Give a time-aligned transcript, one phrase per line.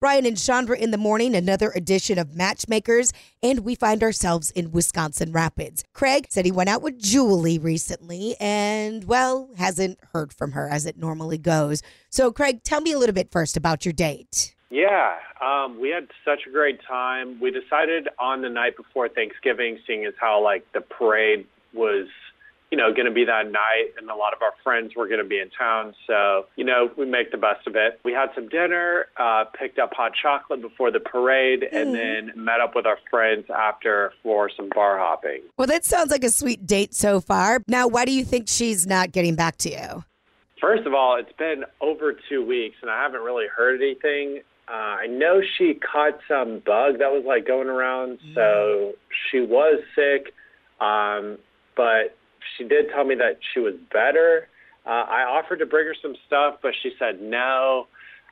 [0.00, 3.12] Brian and Chandra in the morning, another edition of Matchmakers,
[3.42, 5.82] and we find ourselves in Wisconsin Rapids.
[5.92, 10.86] Craig said he went out with Julie recently and, well, hasn't heard from her as
[10.86, 11.82] it normally goes.
[12.10, 14.54] So, Craig, tell me a little bit first about your date.
[14.70, 17.40] Yeah, um, we had such a great time.
[17.40, 21.44] We decided on the night before Thanksgiving, seeing as how like the parade
[21.74, 22.06] was,
[22.70, 25.22] you know, going to be that night, and a lot of our friends were going
[25.22, 25.94] to be in town.
[26.06, 27.98] So, you know, we make the best of it.
[28.04, 32.60] We had some dinner, uh, picked up hot chocolate before the parade, and then met
[32.60, 35.42] up with our friends after for some bar hopping.
[35.56, 37.62] Well, that sounds like a sweet date so far.
[37.66, 40.04] Now, why do you think she's not getting back to you?
[40.60, 44.42] First of all, it's been over two weeks, and I haven't really heard anything.
[44.68, 48.92] Uh, I know she caught some bug that was like going around, so
[49.30, 50.34] she was sick.
[50.80, 51.38] Um,
[51.74, 52.16] but
[52.56, 54.48] she did tell me that she was better.
[54.86, 57.86] Uh, I offered to bring her some stuff, but she said no.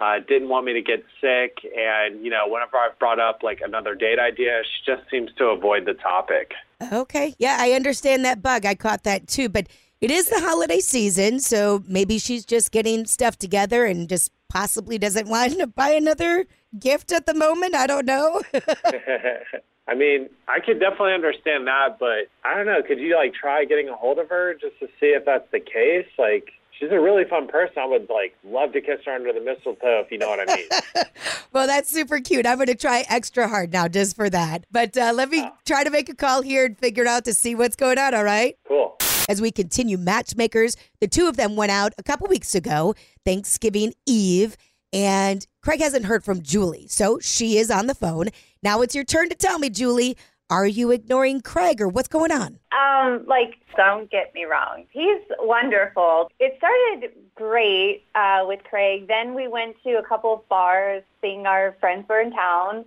[0.00, 3.60] Uh, didn't want me to get sick, and you know, whenever I've brought up like
[3.60, 6.52] another date idea, she just seems to avoid the topic.
[6.92, 7.34] Okay.
[7.38, 8.64] Yeah, I understand that bug.
[8.64, 9.48] I caught that too.
[9.48, 9.66] But
[10.00, 14.98] it is the holiday season, so maybe she's just getting stuff together and just possibly
[14.98, 16.46] doesn't want to buy another
[16.78, 17.74] gift at the moment.
[17.74, 18.40] I don't know.
[19.88, 22.82] I mean, I could definitely understand that, but I don't know.
[22.86, 25.60] Could you like try getting a hold of her just to see if that's the
[25.60, 26.06] case?
[26.18, 27.78] Like, she's a really fun person.
[27.78, 30.56] I would like love to kiss her under the mistletoe, if you know what I
[30.56, 30.68] mean.
[31.52, 32.46] well, that's super cute.
[32.46, 34.66] I'm going to try extra hard now just for that.
[34.70, 37.34] But uh, let me try to make a call here and figure it out to
[37.34, 38.14] see what's going on.
[38.14, 38.56] All right.
[38.66, 38.96] cool.
[39.28, 42.94] As we continue matchmakers, the two of them went out a couple weeks ago,
[43.26, 44.56] Thanksgiving Eve,
[44.92, 46.86] and Craig hasn't heard from Julie.
[46.88, 48.28] So she is on the phone.
[48.62, 50.16] Now it's your turn to tell me, Julie,
[50.50, 52.58] are you ignoring Craig or what's going on?
[52.72, 54.84] Um, like, don't get me wrong.
[54.90, 56.30] He's wonderful.
[56.40, 59.08] It started great uh, with Craig.
[59.08, 62.84] Then we went to a couple of bars, seeing our friends were in town.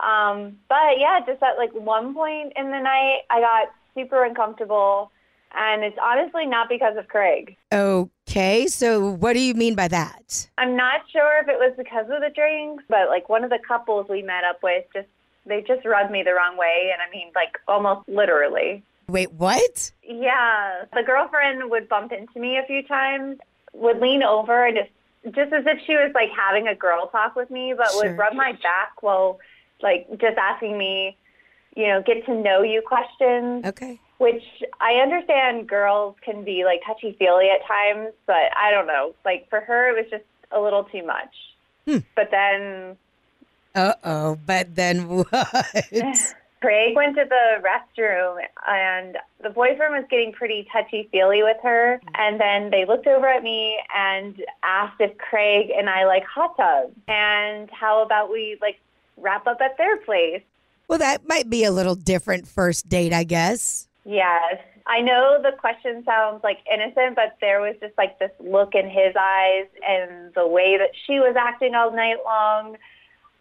[0.00, 5.12] Um, but yeah, just at like one point in the night, I got super uncomfortable,
[5.56, 7.56] and it's honestly not because of Craig.
[8.34, 10.48] Okay, so what do you mean by that?
[10.58, 13.60] I'm not sure if it was because of the drinks, but like one of the
[13.60, 15.06] couples we met up with just
[15.46, 18.82] they just rubbed me the wrong way, and I mean like almost literally.
[19.06, 19.92] Wait, what?
[20.02, 23.38] Yeah, the girlfriend would bump into me a few times,
[23.72, 24.90] would lean over and just
[25.36, 28.02] just as if she was like having a girl talk with me, but Sure.
[28.02, 29.38] would rub my back while
[29.80, 31.16] like just asking me,
[31.76, 33.64] you know, get to know you questions.
[33.64, 34.00] Okay.
[34.18, 34.44] Which
[34.80, 39.14] I understand girls can be like touchy feely at times, but I don't know.
[39.24, 41.34] Like for her, it was just a little too much.
[41.86, 41.98] Hmm.
[42.14, 42.96] But then
[43.74, 45.84] Uh oh, but then what?
[46.60, 52.00] Craig went to the restroom and the boyfriend was getting pretty touchy feely with her.
[52.14, 56.56] And then they looked over at me and asked if Craig and I like hot
[56.56, 58.78] tubs and how about we like
[59.18, 60.40] wrap up at their place.
[60.88, 63.86] well, that might be a little different first date, I guess.
[64.04, 64.58] Yes.
[64.86, 68.88] I know the question sounds like innocent, but there was just like this look in
[68.88, 72.76] his eyes and the way that she was acting all night long.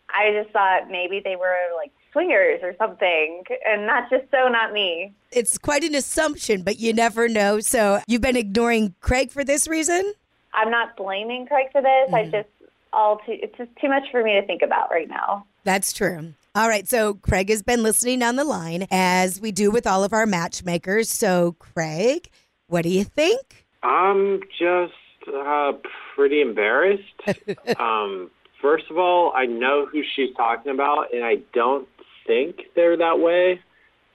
[0.09, 3.43] I just thought maybe they were like swingers or something.
[3.67, 5.11] And that's just so not me.
[5.31, 7.59] It's quite an assumption, but you never know.
[7.59, 10.13] So you've been ignoring Craig for this reason?
[10.53, 12.13] I'm not blaming Craig for this.
[12.13, 12.31] I mm.
[12.31, 12.49] just
[12.93, 15.45] all too it's just too much for me to think about right now.
[15.63, 16.33] That's true.
[16.55, 20.03] All right, so Craig has been listening on the line as we do with all
[20.03, 21.09] of our matchmakers.
[21.09, 22.29] So, Craig,
[22.67, 23.65] what do you think?
[23.81, 24.93] I'm just
[25.35, 25.71] uh,
[26.13, 27.01] pretty embarrassed.
[27.79, 28.29] um,
[28.61, 31.87] first of all, I know who she's talking about, and I don't
[32.27, 33.59] think they're that way.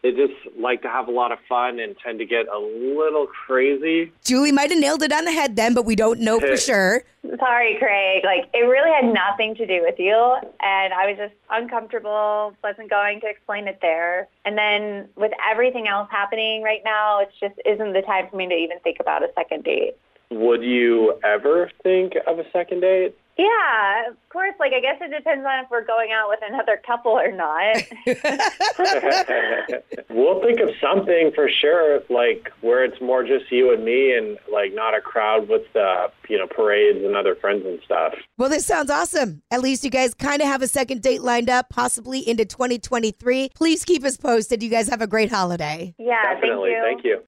[0.04, 3.26] They just like to have a lot of fun and tend to get a little
[3.26, 4.12] crazy.
[4.24, 7.02] Julie might have nailed it on the head then, but we don't know for sure.
[7.38, 8.24] Sorry, Craig.
[8.24, 12.90] Like it really had nothing to do with you and I was just uncomfortable, wasn't
[12.90, 14.28] going to explain it there.
[14.44, 18.48] And then with everything else happening right now, it just isn't the time for me
[18.48, 19.96] to even think about a second date.
[20.30, 23.16] Would you ever think of a second date?
[23.38, 24.54] Yeah, of course.
[24.58, 27.76] Like, I guess it depends on if we're going out with another couple or not.
[30.10, 34.38] we'll think of something for sure, like where it's more just you and me, and
[34.52, 38.14] like not a crowd with uh, you know parades and other friends and stuff.
[38.38, 39.42] Well, this sounds awesome.
[39.52, 43.50] At least you guys kind of have a second date lined up, possibly into 2023.
[43.54, 44.64] Please keep us posted.
[44.64, 45.94] You guys have a great holiday.
[45.98, 46.72] yeah, Definitely.
[46.72, 46.88] thank you.
[46.88, 47.22] Thank you.